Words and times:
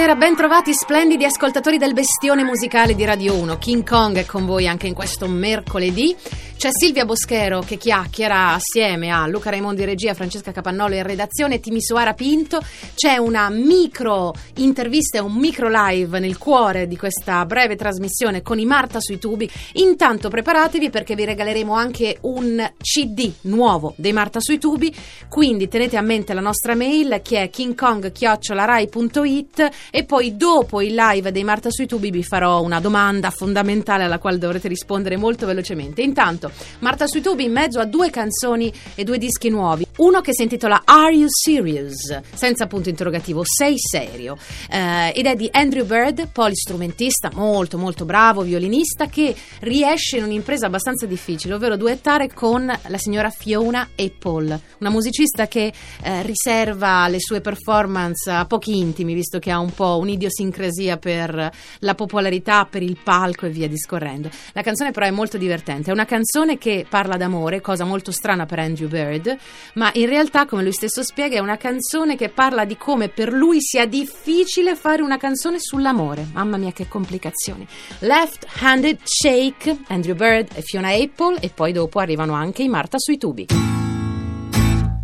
Buonasera, 0.00 0.26
ben 0.26 0.34
trovati 0.34 0.72
splendidi 0.72 1.26
ascoltatori 1.26 1.76
del 1.76 1.92
bestione 1.92 2.42
musicale 2.42 2.94
di 2.94 3.04
Radio 3.04 3.34
1. 3.34 3.58
King 3.58 3.86
Kong 3.86 4.16
è 4.16 4.24
con 4.24 4.46
voi 4.46 4.66
anche 4.66 4.86
in 4.86 4.94
questo 4.94 5.28
mercoledì. 5.28 6.16
C'è 6.60 6.68
Silvia 6.72 7.06
Boschero 7.06 7.60
che 7.60 7.78
chiacchiera 7.78 8.52
assieme 8.52 9.08
a 9.08 9.26
Luca 9.26 9.48
Raimondi 9.48 9.86
regia, 9.86 10.12
Francesca 10.12 10.52
Capannolo 10.52 10.94
in 10.94 11.02
redazione, 11.02 11.58
Timisoara 11.58 12.12
Pinto. 12.12 12.60
C'è 12.94 13.16
una 13.16 13.48
micro 13.48 14.34
intervista 14.56 15.16
e 15.16 15.22
un 15.22 15.36
micro 15.36 15.70
live 15.72 16.18
nel 16.18 16.36
cuore 16.36 16.86
di 16.86 16.98
questa 16.98 17.46
breve 17.46 17.76
trasmissione 17.76 18.42
con 18.42 18.58
i 18.58 18.66
Marta 18.66 19.00
sui 19.00 19.18
tubi. 19.18 19.50
Intanto 19.76 20.28
preparatevi 20.28 20.90
perché 20.90 21.14
vi 21.14 21.24
regaleremo 21.24 21.72
anche 21.72 22.18
un 22.20 22.62
CD 22.76 23.32
nuovo 23.44 23.94
dei 23.96 24.12
Marta 24.12 24.38
sui 24.38 24.58
tubi, 24.58 24.94
quindi 25.30 25.66
tenete 25.66 25.96
a 25.96 26.02
mente 26.02 26.34
la 26.34 26.42
nostra 26.42 26.74
mail 26.74 27.20
che 27.22 27.40
è 27.40 27.48
kingkong.rai.it 27.48 29.68
e 29.90 30.04
poi 30.04 30.36
dopo 30.36 30.82
il 30.82 30.94
live 30.94 31.32
dei 31.32 31.42
Marta 31.42 31.70
sui 31.70 31.86
tubi 31.86 32.10
vi 32.10 32.22
farò 32.22 32.60
una 32.60 32.80
domanda 32.80 33.30
fondamentale 33.30 34.04
alla 34.04 34.18
quale 34.18 34.36
dovrete 34.36 34.68
rispondere 34.68 35.16
molto 35.16 35.46
velocemente. 35.46 36.02
Intanto, 36.02 36.48
Marta 36.80 37.06
sui 37.06 37.20
tubi 37.20 37.44
in 37.44 37.52
mezzo 37.52 37.80
a 37.80 37.84
due 37.84 38.10
canzoni 38.10 38.72
e 38.94 39.04
due 39.04 39.18
dischi 39.18 39.48
nuovi. 39.48 39.86
Uno 39.96 40.20
che 40.20 40.32
si 40.32 40.42
intitola 40.42 40.82
Are 40.84 41.14
You 41.14 41.28
Serious? 41.28 42.20
Senza 42.32 42.66
punto 42.66 42.88
interrogativo, 42.88 43.42
sei 43.44 43.74
serio? 43.78 44.36
Eh, 44.70 45.12
ed 45.14 45.26
è 45.26 45.34
di 45.34 45.48
Andrew 45.52 45.84
Bird, 45.84 46.28
polistrumentista 46.32 47.30
molto 47.34 47.78
molto 47.78 48.04
bravo, 48.04 48.42
violinista, 48.42 49.06
che 49.06 49.34
riesce 49.60 50.16
in 50.16 50.24
un'impresa 50.24 50.66
abbastanza 50.66 51.06
difficile, 51.06 51.54
ovvero 51.54 51.76
duettare 51.76 52.32
con 52.32 52.64
la 52.64 52.98
signora 52.98 53.30
Fiona 53.30 53.88
Apple, 53.96 54.60
una 54.78 54.90
musicista 54.90 55.46
che 55.48 55.72
eh, 56.02 56.22
riserva 56.22 57.08
le 57.08 57.20
sue 57.20 57.40
performance 57.40 58.30
a 58.30 58.44
pochi 58.46 58.78
intimi, 58.78 59.14
visto 59.14 59.38
che 59.38 59.50
ha 59.50 59.58
un 59.58 59.72
po' 59.72 59.98
un'idiosincrasia 59.98 60.96
per 60.96 61.50
la 61.80 61.94
popolarità, 61.94 62.66
per 62.68 62.82
il 62.82 62.98
palco 63.02 63.46
e 63.46 63.50
via 63.50 63.68
discorrendo. 63.68 64.30
La 64.52 64.62
canzone 64.62 64.90
però 64.90 65.06
è 65.06 65.10
molto 65.10 65.36
divertente, 65.36 65.90
è 65.90 65.92
una 65.92 66.04
canzone 66.04 66.39
che 66.58 66.86
parla 66.88 67.16
d'amore, 67.16 67.60
cosa 67.60 67.84
molto 67.84 68.12
strana 68.12 68.46
per 68.46 68.58
Andrew 68.58 68.88
Bird, 68.88 69.36
ma 69.74 69.90
in 69.94 70.06
realtà, 70.06 70.46
come 70.46 70.62
lui 70.62 70.72
stesso 70.72 71.02
spiega, 71.02 71.36
è 71.36 71.40
una 71.40 71.56
canzone 71.56 72.16
che 72.16 72.28
parla 72.28 72.64
di 72.64 72.76
come 72.76 73.08
per 73.08 73.32
lui 73.32 73.60
sia 73.60 73.86
difficile 73.86 74.76
fare 74.76 75.02
una 75.02 75.16
canzone 75.16 75.58
sull'amore. 75.58 76.28
Mamma 76.32 76.56
mia 76.56 76.72
che 76.72 76.88
complicazioni. 76.88 77.66
Left 78.00 78.46
Handed 78.60 78.98
Shake, 79.04 79.78
Andrew 79.88 80.14
Bird 80.14 80.48
e 80.54 80.62
Fiona 80.62 80.90
Apple 80.90 81.38
e 81.40 81.50
poi 81.50 81.72
dopo 81.72 81.98
arrivano 81.98 82.34
anche 82.34 82.62
i 82.62 82.68
Marta 82.68 82.98
sui 82.98 83.18
tubi. 83.18 83.46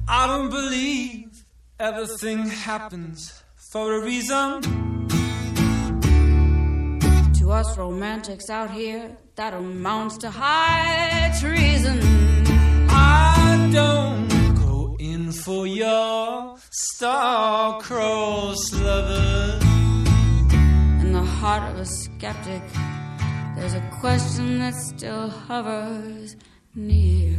I 0.09 0.27
don't 0.27 0.49
believe 0.49 1.31
everything 1.79 2.51
happens 2.65 3.45
for 3.71 3.93
a 3.93 4.01
reason. 4.01 4.95
To 7.47 7.53
us 7.53 7.79
romantics 7.79 8.51
out 8.51 8.73
here, 8.73 9.17
that 9.37 9.55
amounts 9.55 10.19
to 10.19 10.31
high 10.31 11.33
treason. 11.39 12.01
I 12.91 13.71
don't 13.73 14.57
go 14.57 14.97
in 14.99 15.31
for 15.31 15.65
your 15.65 16.57
star-crossed 16.73 18.75
lover. 18.75 19.61
In 21.01 21.13
the 21.13 21.23
heart 21.23 21.71
of 21.71 21.79
a 21.79 21.87
skeptic, 21.87 22.63
there's 23.55 23.75
a 23.75 23.91
question 24.01 24.59
that 24.59 24.75
still 24.75 25.29
hovers 25.29 26.35
near. 26.75 27.37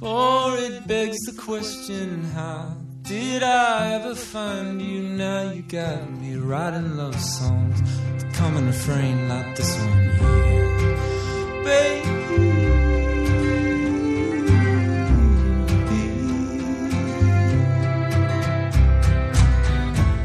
For 0.00 0.56
it 0.56 0.86
begs 0.86 1.18
the 1.26 1.34
question, 1.36 2.24
how 2.32 2.74
did 3.04 3.42
I 3.42 3.92
ever 3.94 4.14
find 4.14 4.80
you? 4.80 5.02
Now 5.02 5.50
you 5.50 5.60
got 5.62 6.10
me 6.10 6.36
writing 6.36 6.96
love 6.96 7.20
songs 7.20 7.82
with 8.14 8.34
common 8.34 8.66
refrain 8.66 9.28
like 9.28 9.54
this 9.56 9.76
one 9.78 10.10
here. 10.18 10.54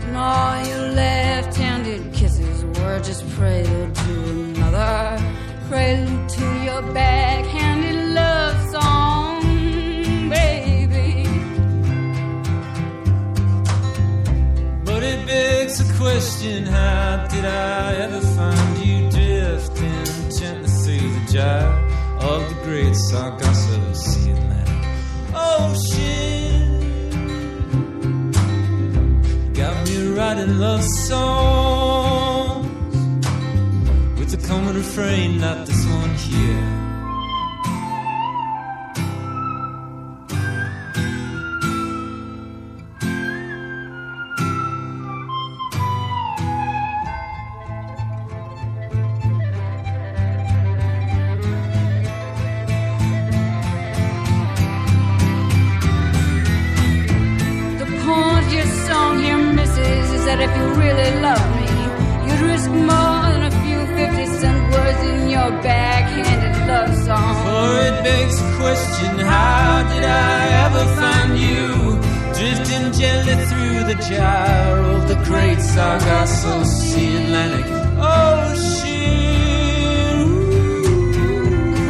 And 0.08 0.16
all 0.16 0.66
your 0.66 0.90
left 0.94 1.58
handed 1.58 2.14
kisses 2.14 2.64
were 2.64 3.00
just 3.02 3.28
prelude 3.32 3.94
to 3.94 4.14
another, 4.56 5.22
prelude 5.68 6.09
begs 15.69 15.88
the 15.88 15.94
question, 15.97 16.66
how 16.66 17.28
did 17.30 17.46
I 17.46 17.96
ever 17.96 18.22
find 18.22 18.78
you 18.85 19.09
drifting 19.12 20.31
gently 20.38 20.68
through 20.68 21.13
the 21.13 21.25
gyre 21.31 21.74
of 22.22 22.50
the 22.50 22.56
great 22.63 22.96
Sargasso 22.96 23.94
Sea 23.94 24.31
Atlantic 24.31 24.88
Ocean? 25.35 26.72
Got 29.53 29.88
me 29.88 30.07
writing 30.13 30.59
love 30.59 30.84
songs 30.84 32.66
with 34.18 34.34
a 34.34 34.38
common 34.47 34.75
refrain 34.75 35.40
not 35.40 35.68
this 35.68 35.86
one 35.86 36.16
here. 36.16 36.79
Begs 68.04 68.38
the 68.42 68.50
question, 68.58 69.20
how 69.20 69.84
did 69.92 70.04
I 70.04 70.40
ever 70.66 70.86
find 71.00 71.32
you? 71.48 71.68
Drifting 72.38 72.92
gently 73.00 73.36
through 73.50 73.80
the 73.92 73.98
gyre 74.10 74.80
of 74.96 75.08
the 75.08 75.16
great 75.28 75.60
Sargasso 75.60 76.64
Sea 76.64 77.16
Atlantic 77.18 77.66
Ocean. 79.40 80.20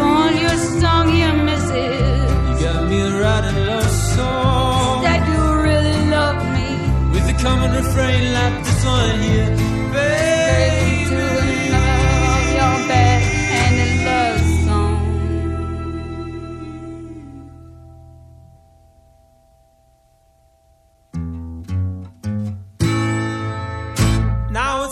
On 0.02 0.31
your 0.44 0.58
song 0.81 1.06
here, 1.14 1.34
missus, 1.47 2.31
You 2.50 2.53
got 2.66 2.81
me 2.90 3.00
writing 3.20 3.59
love 3.68 3.91
songs 4.16 5.03
that 5.06 5.22
you 5.30 5.41
really 5.68 5.97
love 6.18 6.40
me. 6.56 6.70
with 7.14 7.34
a 7.34 7.36
common 7.44 7.72
refrain 7.81 8.24
like 8.34 8.56
this 8.66 8.81
one 8.86 9.20
here, 9.28 9.39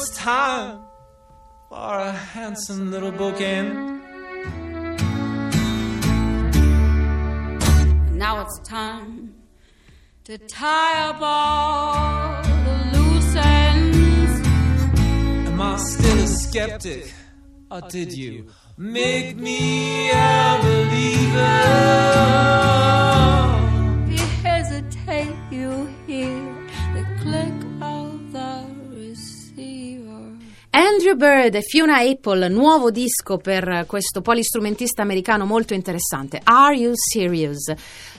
It's 0.09 0.15
time 0.15 0.79
for 1.67 1.99
a 1.99 2.13
handsome 2.13 2.91
little 2.91 3.11
bookend. 3.11 3.99
Now 8.13 8.41
it's 8.43 8.57
time 8.59 9.35
to 10.23 10.37
tie 10.37 11.09
up 11.09 11.17
all 11.21 12.41
the 12.41 12.97
loose 12.97 13.35
ends. 13.35 14.47
Am 15.49 15.61
I 15.61 15.75
still 15.75 16.19
a 16.19 16.27
skeptic? 16.27 17.13
Or 17.69 17.81
did 17.81 18.13
you 18.13 18.47
make 18.77 19.35
me 19.35 20.09
a 20.11 20.59
believer? 20.63 21.76
Bird 31.17 31.55
e 31.55 31.61
Fiona 31.63 31.97
Apple, 31.97 32.47
nuovo 32.47 32.91
disco 32.91 33.37
per 33.37 33.85
questo 33.87 34.21
polistrumentista 34.21 35.01
americano 35.01 35.45
molto 35.45 35.73
interessante. 35.73 36.39
Are 36.43 36.75
You 36.75 36.93
Serious? 36.93 37.73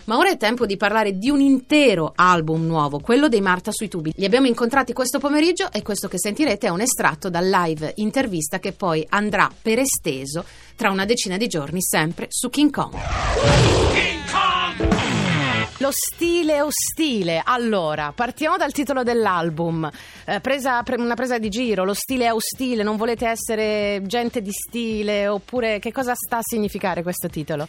Ma 0.07 0.17
ora 0.17 0.31
è 0.31 0.37
tempo 0.37 0.67
di 0.67 0.77
parlare 0.77 1.17
di 1.17 1.31
un 1.31 1.39
intero 1.39 2.13
album 2.17 2.67
nuovo, 2.67 2.99
quello 2.99 3.29
dei 3.29 3.41
Marta 3.41 3.71
sui 3.71 3.87
tubi. 3.87 4.13
Li 4.17 4.25
abbiamo 4.25 4.49
incontrati 4.49 4.93
questo 4.93 5.21
pomeriggio 5.21 5.71
e 5.71 5.83
questo 5.83 6.09
che 6.09 6.19
sentirete 6.19 6.67
è 6.67 6.71
un 6.71 6.81
estratto 6.81 7.31
dal 7.31 7.49
live 7.49 7.93
intervista 7.97 8.59
che 8.59 8.73
poi 8.73 9.07
andrà 9.11 9.49
per 9.63 9.79
esteso 9.79 10.45
tra 10.75 10.91
una 10.91 11.05
decina 11.05 11.37
di 11.37 11.47
giorni 11.47 11.81
sempre 11.81 12.27
su 12.31 12.51
King 12.51 12.73
Kong. 12.73 14.18
Lo 15.81 15.91
stile 15.93 16.61
ostile. 16.61 17.41
Allora, 17.45 18.11
partiamo 18.13 18.57
dal 18.57 18.73
titolo 18.73 19.05
dell'album. 19.05 19.89
Eh, 20.25 20.41
presa- 20.41 20.83
pre- 20.83 21.01
una 21.01 21.15
presa 21.15 21.39
di 21.39 21.49
giro, 21.49 21.85
lo 21.85 21.95
stile 21.95 22.27
è 22.27 22.33
ostile, 22.33 22.83
non 22.83 22.97
volete 22.97 23.29
essere 23.29 24.03
gente 24.05 24.43
di 24.43 24.51
stile, 24.51 25.29
oppure 25.29 25.79
che 25.79 25.93
cosa 25.93 26.15
sta 26.17 26.39
a 26.39 26.43
significare 26.43 27.05
questo 27.05 27.29
titolo? 27.29 27.69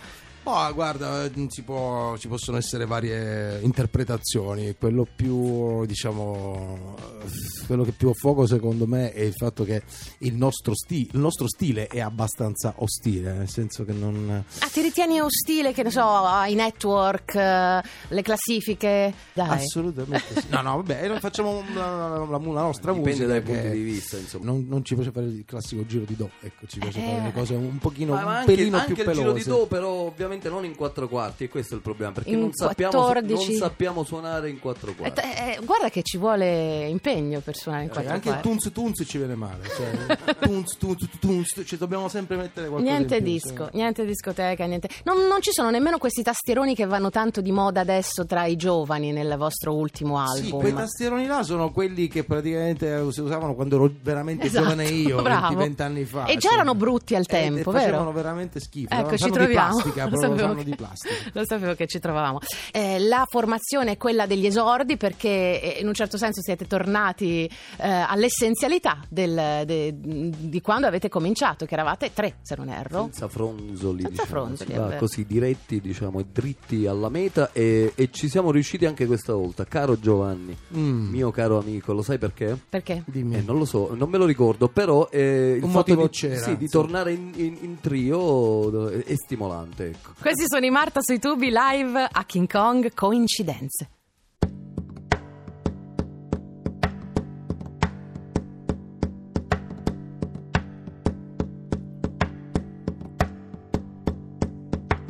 Oh, 0.51 0.73
guarda, 0.73 1.25
eh, 1.25 1.31
si 1.49 1.61
può- 1.61 2.17
ci 2.17 2.27
possono 2.27 2.57
essere 2.57 2.85
varie 2.87 3.59
interpretazioni. 3.61 4.75
Quello 4.79 5.05
più, 5.15 5.85
diciamo, 5.85 6.95
eh, 7.21 7.65
quello 7.67 7.83
che 7.83 7.91
più 7.91 8.09
a 8.09 8.13
fuoco 8.13 8.47
secondo 8.47 8.87
me 8.87 9.11
è 9.13 9.21
il 9.21 9.33
fatto 9.35 9.63
che 9.63 9.83
il 10.19 10.33
nostro, 10.35 10.73
sti- 10.73 11.09
il 11.13 11.19
nostro 11.19 11.47
stile 11.47 11.85
è 11.85 11.99
abbastanza 11.99 12.73
ostile, 12.77 13.31
nel 13.33 13.47
senso 13.49 13.85
che 13.85 13.91
non... 13.93 14.43
Ah, 14.59 14.67
ti 14.71 14.81
ritieni 14.81 15.19
ostile, 15.21 15.71
che 15.71 15.83
ne 15.83 15.91
so, 15.91 16.01
ai 16.03 16.55
network, 16.55 17.35
eh, 17.35 17.81
le 18.07 18.21
classifiche? 18.23 19.13
Dai. 19.33 19.49
Assolutamente 19.49 20.41
sì. 20.41 20.47
No, 20.49 20.61
no, 20.61 20.75
vabbè, 20.77 21.07
noi 21.09 21.19
facciamo 21.19 21.63
la, 21.75 22.17
la- 22.17 22.25
la 22.27 22.61
nostra 22.61 22.91
Dipende 22.91 23.09
musica. 23.09 23.27
dai 23.27 23.43
che 23.43 23.51
punti 23.51 23.77
di 23.77 23.83
vista, 23.83 24.17
insomma. 24.17 24.45
Non, 24.45 24.65
non 24.67 24.83
ci 24.83 24.95
piace 24.95 25.11
fare 25.11 25.27
il 25.27 25.43
classico 25.45 25.85
giro 25.85 26.05
di 26.05 26.15
do, 26.15 26.29
ecco, 26.41 26.65
ci 26.65 26.79
piace 26.79 26.99
Eh. 26.99 27.03
fare 27.05 27.21
le 27.23 27.33
cose 27.33 27.53
un 27.53 27.77
pochino, 27.77 28.13
Ma, 28.15 28.21
ma 28.23 28.29
un 28.31 28.35
anche, 28.37 28.53
pelino 28.55 28.77
anche 28.77 28.93
più 28.93 29.03
il 29.03 29.11
giro 29.11 29.31
di 29.33 29.43
pelose. 29.43 29.49
do, 29.61 29.67
però 29.67 29.89
ovviamente 29.91 30.37
non 30.47 30.63
in 30.63 30.75
quattro 30.75 31.09
quarti, 31.09 31.43
e 31.45 31.49
questo 31.49 31.73
è 31.73 31.77
il 31.77 31.83
problema, 31.83 32.13
perché 32.13 32.29
In 32.29 32.39
non 32.39 32.53
sappiamo, 32.53 32.91
14. 33.01 33.33
non 33.49 33.57
sappiamo 33.57 34.03
suonare 34.03 34.49
in 34.49 34.59
quattro 34.59 34.91
Eh, 34.91 34.95
quarti. 34.95 35.19
eh, 35.21 35.59
guarda 35.65 35.89
che 35.89 36.03
ci 36.03 36.17
vuole 36.17 36.87
impegno 36.87 37.41
per 37.41 37.55
suonare 37.57 37.83
in 37.83 37.89
Eh, 37.89 37.93
quattro 37.93 38.11
anche 38.13 38.27
il 38.29 38.33
quarti. 38.35 38.49
tunz 38.49 38.71
tunz 38.71 39.03
ci 39.09 39.17
viene 39.17 39.35
male 39.35 39.63
cioè, 39.75 40.35
tunz 40.39 40.77
tunz 40.77 41.07
tunz 41.19 41.61
ci 41.65 41.75
dobbiamo 41.77 42.07
sempre 42.07 42.37
mettere 42.37 42.67
qualcosa 42.69 42.91
Niente 42.95 43.17
in 43.17 43.23
più, 43.23 43.31
disco, 43.33 43.65
sì. 43.71 43.75
niente 43.77 44.05
discoteca, 44.05 44.65
niente. 44.65 44.87
Non, 45.03 45.25
non 45.27 45.41
ci 45.41 45.51
sono 45.51 45.69
nemmeno 45.69 45.97
questi 45.97 46.21
tastieroni 46.23 46.75
che 46.75 46.85
vanno 46.85 47.09
tanto 47.09 47.41
di 47.41 47.51
moda 47.51 47.81
adesso 47.81 48.25
tra 48.25 48.45
i 48.45 48.55
giovani 48.55 49.11
nel 49.11 49.35
vostro 49.37 49.73
ultimo 49.75 50.23
Sì, 50.27 50.43
album. 50.43 50.59
quei 50.59 50.73
tastieroni 50.73 51.25
là 51.25 51.41
sono 51.43 51.71
quelli 51.71 52.07
che 52.07 52.23
praticamente 52.23 53.11
si 53.11 53.21
usavano 53.21 53.55
quando 53.55 53.75
ero 53.75 53.91
veramente 54.01 54.45
Esatto, 54.45 54.63
giovane 54.69 54.87
io, 54.89 55.21
bravo. 55.21 55.55
20 55.57 55.81
anni 55.81 56.03
fa. 56.05 56.25
E 56.25 56.33
già 56.35 56.49
cioè. 56.49 56.53
erano 56.53 56.75
brutti 56.75 57.15
al 57.15 57.21
Eh, 57.23 57.25
tempo, 57.25 57.59
e 57.59 57.63
vero? 57.63 57.71
Facevano 57.79 58.11
veramente 58.11 58.59
schifo. 58.59 58.93
Ecco, 58.93 59.17
ci 59.17 59.29
troviamo. 59.31 59.75
di 59.75 59.81
plastica, 59.91 60.07
sapevo 60.37 60.55
che- 60.55 60.63
di 60.63 60.75
plastica. 60.75 61.13
Lo 61.33 61.41
sapevo 61.45 61.75
che 61.75 61.87
ci 61.87 61.99
trovavamo. 61.99 62.39
Eh, 62.71 62.99
la 62.99 63.23
formazione 63.29 63.91
è 63.91 63.97
quella 63.97 64.25
degli 64.25 64.45
esordi 64.45 64.97
perché 64.97 65.61
eh, 65.75 65.79
in 65.81 65.87
un 65.87 65.93
certo 65.93 66.17
senso 66.17 66.41
siete 66.41 66.67
tornati 66.67 67.49
eh, 67.77 67.87
all'essenzialità 67.87 68.99
del- 69.09 69.63
de- 69.65 69.95
di 69.99 70.61
quando 70.61 70.87
avete 70.87 71.09
cominciato, 71.09 71.65
che 71.65 71.73
eravate 71.73 72.11
tre, 72.13 72.35
se 72.41 72.55
non 72.55 72.69
erro. 72.69 73.03
Senza 73.03 73.27
fronzoli, 73.27 74.01
Senza 74.03 74.23
diciamo, 74.23 74.27
fronzoli, 74.45 74.73
vero. 74.73 74.97
così 74.97 75.25
diretti 75.25 75.81
diciamo, 75.81 76.19
e 76.19 76.25
dritti 76.31 76.85
alla 76.85 77.09
meta 77.09 77.51
e, 77.51 77.93
e 77.95 78.09
ci 78.11 78.29
siamo 78.29 78.51
riusciti 78.51 78.85
anche 78.85 79.05
questa 79.05 79.33
volta. 79.33 79.65
Caro 79.65 79.99
Giovanni, 79.99 80.55
Mm. 80.75 81.09
mio 81.09 81.31
caro 81.31 81.57
amico, 81.59 81.93
lo 81.93 82.01
sai 82.01 82.17
perché? 82.17 82.57
Perché? 82.69 83.03
Dimmi. 83.05 83.37
Eh, 83.37 83.41
non 83.41 83.57
lo 83.57 83.65
so, 83.65 83.93
non 83.95 84.09
me 84.09 84.17
lo 84.17 84.25
ricordo, 84.25 84.67
però 84.69 85.07
eh, 85.11 85.55
il 85.57 85.63
Un 85.63 85.69
fatto 85.71 85.95
motivo 85.95 86.03
di, 86.03 86.09
c'era, 86.09 86.41
sì, 86.41 86.57
di 86.57 86.65
sì. 86.65 86.71
tornare 86.71 87.13
in, 87.13 87.31
in- 87.35 87.57
in 87.61 87.79
trio 87.79 88.89
è, 88.89 89.03
è 89.03 89.15
stimolante. 89.15 89.87
Ecco. 89.87 90.08
Questi 90.17 90.45
sono 90.47 90.65
i 90.65 90.69
Marta 90.69 91.01
sui 91.01 91.19
tubi 91.19 91.51
live 91.51 92.07
a 92.11 92.23
King 92.23 92.49
Kong 92.49 92.93
Coincidenze. 92.93 93.89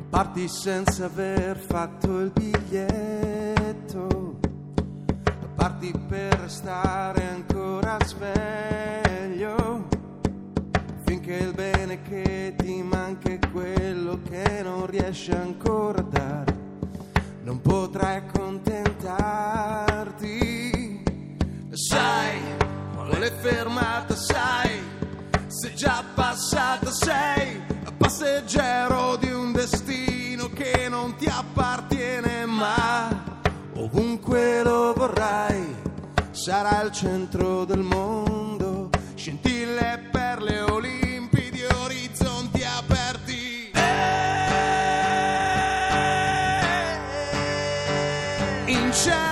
Parti 0.10 0.48
senza 0.50 1.06
aver 1.06 1.58
fatto 1.58 2.20
il 2.20 2.32
biglietto, 2.32 4.08
parti 5.56 5.94
per 6.08 6.34
restare 6.40 7.26
ancora 7.30 7.98
sveglio, 8.04 9.88
finché 11.30 11.44
il 11.44 11.54
bene 11.54 12.02
che 12.02 12.56
ti 12.58 12.82
manca 12.82 13.30
è 13.30 13.38
quello 13.52 14.20
che 14.28 14.64
non 14.64 14.88
riesci 14.88 15.30
ancora 15.32 16.00
a 16.00 16.04
dare, 16.04 16.58
non 17.44 17.62
potrai 17.62 18.16
accontentarti. 18.18 21.04
Sai, 21.72 22.40
quale 22.96 23.30
fermata 23.32 24.16
sai, 24.16 24.82
se 25.46 25.76
già 25.76 26.04
passata 26.16 26.90
sei, 26.90 27.62
passeggero 27.96 29.16
di 29.18 29.32
un 29.32 29.52
destino 29.52 30.50
che 30.50 30.88
non 30.90 31.16
ti 31.16 31.28
appartiene, 31.28 32.48
ma 32.48 33.08
ovunque 33.76 34.64
lo 34.64 34.96
vorrai, 34.96 35.76
sarà 36.32 36.82
il 36.82 36.92
centro 36.92 37.66
del 37.66 37.82
mondo, 37.82 38.90
scintille 39.14 39.99
In 49.08 49.29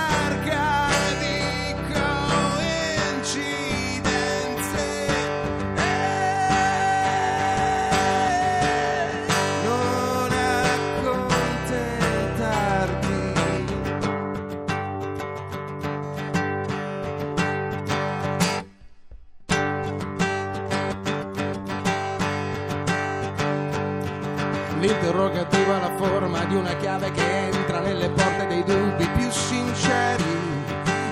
L'interrogativo 24.80 25.74
ha 25.74 25.80
la 25.80 25.96
forma 25.96 26.44
di 26.44 26.54
una 26.54 26.76
chiave 26.76 27.10
che 27.10 27.48
entra 27.48 27.80
nelle 27.80 28.08
porte 28.10 28.46
dei 28.46 28.62
dubbi 28.62 29.08
più 29.16 29.28
sinceri 29.28 30.22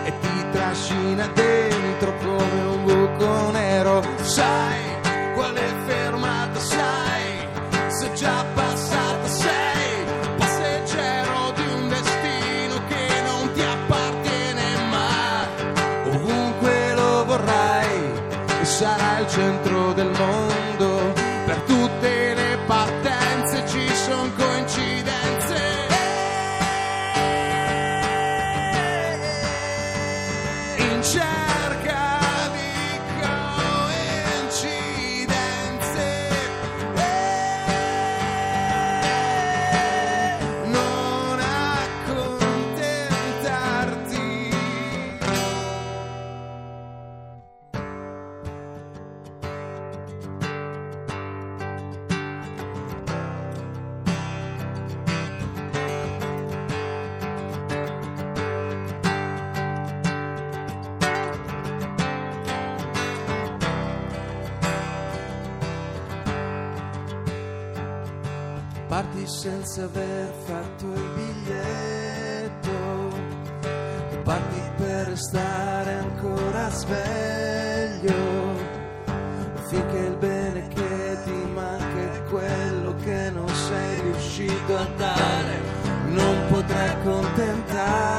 e 0.04 0.12
ti 0.20 0.50
trascina 0.52 1.26
dentro 1.34 2.14
come 2.18 2.60
un 2.62 2.84
buco 2.84 3.50
nero. 3.50 4.02
Sai 4.20 4.84
quale 5.34 5.62
fermata 5.84 6.60
sai, 6.60 7.48
se 7.88 8.12
già 8.14 8.44
passata 8.54 9.26
sei, 9.26 10.04
passeggero 10.36 11.52
di 11.56 11.66
un 11.74 11.88
destino 11.88 12.80
che 12.86 13.08
non 13.24 13.52
ti 13.52 13.62
appartiene, 13.62 14.76
ma 14.90 15.46
ovunque 16.14 16.94
lo 16.94 17.24
vorrai, 17.24 18.12
sarà 18.62 19.18
il 19.18 19.28
centro 19.28 19.92
del 19.92 20.12
mondo. 20.16 21.12
Per 21.46 21.60
tutte 21.66 22.34
le 22.34 22.58
partenze 22.66 23.25
Senza 69.26 69.82
aver 69.82 70.32
fatto 70.44 70.84
il 70.84 71.10
biglietto, 71.16 72.70
parti 74.22 74.60
per 74.76 75.08
restare 75.08 75.94
ancora 75.94 76.70
sveglio, 76.70 78.14
finché 79.66 79.98
il 79.98 80.16
bene 80.16 80.68
che 80.68 81.18
ti 81.24 81.50
manca 81.52 82.14
è 82.14 82.22
quello 82.30 82.94
che 83.04 83.30
non 83.30 83.48
sei 83.48 84.00
riuscito 84.02 84.76
a 84.76 84.86
dare, 84.96 85.60
non 86.06 86.46
potrai 86.48 86.88
accontentarti. 86.88 88.15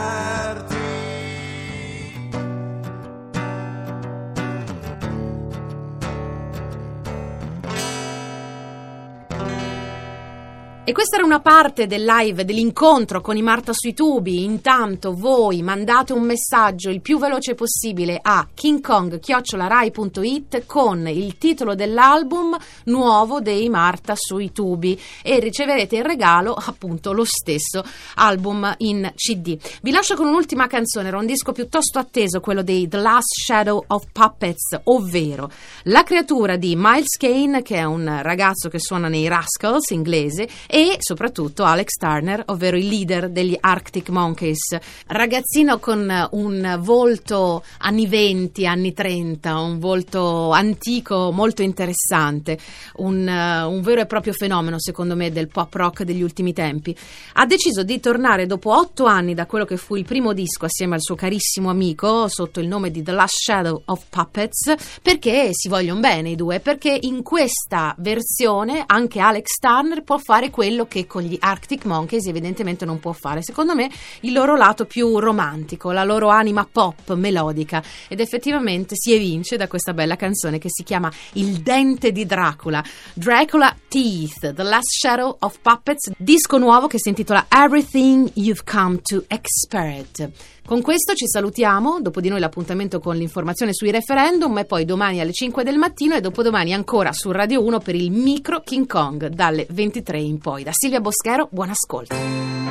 E 10.89 10.94
questa 10.94 11.17
era 11.17 11.25
una 11.25 11.41
parte 11.41 11.86
del 11.86 12.06
live, 12.06 12.46
dell'incontro 12.46 13.20
con 13.20 13.36
i 13.36 13.41
Marta 13.41 13.74
sui 13.74 13.94
tubi. 13.94 14.46
Intanto 14.46 15.13
voi 15.13 15.62
mandate 15.62 16.13
un 16.13 16.24
messaggio 16.24 16.89
il 16.89 17.01
più 17.01 17.20
veloce 17.20 17.56
possibile 17.56 18.17
a 18.22 18.48
kingkong.rai.it 18.53 20.65
con 20.65 21.06
il 21.10 21.38
titolo 21.38 21.75
dell'album 21.75 22.56
nuovo 22.86 23.41
dei 23.41 23.67
Marta 23.67 24.13
sui 24.15 24.53
tubi 24.53 24.98
e 25.24 25.39
riceverete 25.39 25.98
in 25.98 26.03
regalo 26.03 26.53
appunto 26.53 27.12
lo 27.12 27.25
stesso 27.25 27.84
album 28.15 28.74
in 28.77 29.12
CD. 29.13 29.58
Vi 29.82 29.91
lascio 29.91 30.15
con 30.15 30.27
un'ultima 30.27 30.67
canzone, 30.67 31.10
era 31.10 31.17
un 31.17 31.25
disco 31.25 31.51
piuttosto 31.51 32.00
atteso, 32.00 32.39
quello 32.39 32.63
dei 32.63 32.88
The 32.88 33.00
Last 33.00 33.34
Shadow 33.46 33.84
of 33.88 34.06
Puppets, 34.13 34.79
ovvero 34.86 35.51
La 35.84 36.03
creatura 36.03 36.56
di 36.56 36.75
Miles 36.77 37.17
Kane, 37.17 37.62
che 37.62 37.75
è 37.75 37.84
un 37.84 38.22
ragazzo 38.22 38.70
che 38.70 38.79
suona 38.79 39.10
nei 39.10 39.27
Rascals 39.27 39.89
inglese, 39.89 40.48
e 40.78 40.98
soprattutto 41.00 41.64
Alex 41.64 41.94
Turner, 41.98 42.44
ovvero 42.46 42.78
il 42.78 42.86
leader 42.86 43.30
degli 43.32 43.58
Arctic 43.60 44.10
Monkeys. 44.10 44.78
Ragazzino 45.08 45.80
con 45.80 46.28
un 46.34 46.78
volto 46.82 47.64
anni 47.80 48.06
20, 48.06 48.68
anni 48.68 48.94
30, 48.94 49.58
un 49.58 49.80
volto 49.80 50.52
antico 50.52 51.32
molto 51.32 51.64
interessante, 51.64 52.60
un, 52.98 53.28
uh, 53.28 53.68
un 53.68 53.82
vero 53.82 54.02
e 54.02 54.06
proprio 54.06 54.34
fenomeno 54.34 54.80
secondo 54.80 55.16
me 55.16 55.32
del 55.32 55.48
pop 55.48 55.74
rock 55.74 56.04
degli 56.04 56.22
ultimi 56.22 56.54
tempi. 56.54 56.96
Ha 57.34 57.48
deciso 57.48 57.82
di 57.82 58.00
tornare 58.00 58.46
dopo 58.46 58.78
otto 58.78 59.06
anni 59.06 59.34
da 59.34 59.48
quello 59.48 59.66
che 59.66 59.78
fu 59.78 59.96
il 59.96 60.06
primo 60.06 60.32
disco 60.32 60.66
assieme 60.66 60.94
al 60.94 61.02
suo 61.02 61.16
carissimo 61.16 61.72
amico 61.72 62.28
sotto 62.28 62.60
il 62.60 62.68
nome 62.68 62.92
di 62.92 63.02
The 63.02 63.14
Last 63.14 63.38
Shadow 63.38 63.82
of 63.86 64.06
Puppets 64.12 64.76
perché 65.02 65.50
si 65.54 65.70
vogliono 65.70 66.02
bene 66.02 66.30
i 66.30 66.36
due, 66.36 66.60
perché 66.60 66.96
in 67.02 67.24
questa 67.24 67.96
versione 67.98 68.84
anche 68.86 69.20
Alex 69.20 69.58
Turner 69.60 70.04
può 70.04 70.20
fare 70.20 70.52
quello 70.52 70.66
quello 70.68 70.86
che 70.86 71.08
con 71.08 71.22
gli 71.22 71.38
Arctic 71.40 71.86
Monkeys 71.86 72.28
evidentemente 72.28 72.84
non 72.84 73.00
può 73.00 73.14
fare. 73.14 73.42
Secondo 73.42 73.74
me 73.74 73.90
il 74.22 74.34
loro 74.34 74.58
lato 74.58 74.84
più 74.84 75.18
romantico, 75.18 75.94
la 75.94 76.04
loro 76.04 76.28
anima 76.28 76.68
pop, 76.70 77.14
melodica 77.14 77.82
ed 78.10 78.20
effettivamente 78.20 78.96
si 78.98 79.14
evince 79.14 79.56
da 79.56 79.70
questa 79.70 79.94
bella 79.94 80.18
canzone 80.18 80.58
che 80.58 80.68
si 80.70 80.84
chiama 80.84 81.10
Il 81.34 81.62
dente 81.62 82.12
di 82.12 82.26
Dracula, 82.26 82.84
Dracula 83.14 83.74
Teeth, 83.88 84.54
The 84.54 84.64
Last 84.64 84.90
Shadow 84.90 85.38
of 85.40 85.58
Puppets, 85.62 86.12
disco 86.18 86.58
nuovo 86.58 86.88
che 86.88 87.00
si 87.00 87.08
intitola 87.08 87.46
Everything 87.48 88.30
You've 88.34 88.64
Come 88.66 89.00
to 89.04 89.24
Expert. 89.28 90.30
Con 90.68 90.82
questo 90.82 91.14
ci 91.14 91.30
salutiamo, 91.30 92.02
dopo 92.02 92.20
di 92.20 92.28
noi 92.28 92.42
l'appuntamento 92.42 93.00
con 93.00 93.16
l'informazione 93.16 93.74
sui 93.74 93.90
referendum 93.90 94.58
e 94.58 94.66
poi 94.66 94.84
domani 94.84 95.22
alle 95.22 95.32
5 95.32 95.64
del 95.64 95.78
mattino 95.78 96.14
e 96.14 96.20
dopodomani 96.20 96.74
ancora 96.74 97.14
su 97.14 97.32
Radio 97.32 97.64
1 97.64 97.80
per 97.80 97.96
il 97.96 98.12
micro 98.12 98.60
King 98.60 98.86
Kong 98.86 99.28
dalle 99.28 99.66
23 99.70 100.20
in 100.20 100.40
poi. 100.40 100.64
Da 100.64 100.72
Silvia 100.74 101.00
Boschero, 101.00 101.48
buon 101.50 101.70
ascolto. 101.70 102.67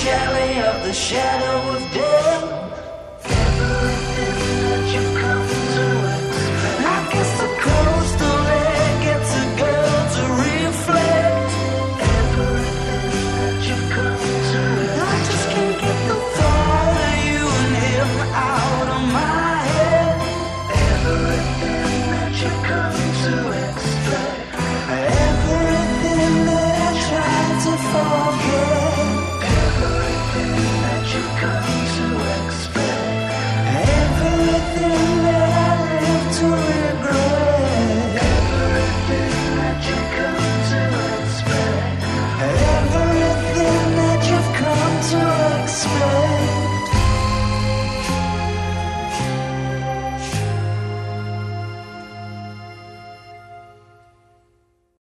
shadow 0.00 0.60
of 0.62 0.84
the 0.84 0.92
shadow 0.92 1.76
of 1.76 1.92
death. 1.92 2.61